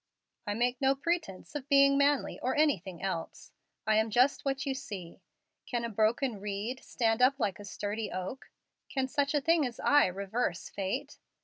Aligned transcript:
"I 0.47 0.55
make 0.55 0.81
no 0.81 0.95
pretence 0.95 1.53
of 1.53 1.67
being 1.69 1.95
manly 1.95 2.39
or 2.41 2.55
anything 2.55 3.03
else. 3.03 3.51
I 3.85 3.97
am 3.97 4.09
just 4.09 4.43
what 4.43 4.65
you 4.65 4.73
see. 4.73 5.21
Can 5.67 5.85
a 5.85 5.89
broken 5.89 6.39
reed 6.39 6.83
stand 6.83 7.21
up 7.21 7.39
like 7.39 7.59
a 7.59 7.65
sturdy 7.65 8.11
oak? 8.11 8.49
Can 8.89 9.07
such 9.07 9.35
a 9.35 9.41
thing 9.41 9.63
as 9.63 9.79
I 9.79 10.07
reverse 10.07 10.69
fate? 10.69 11.19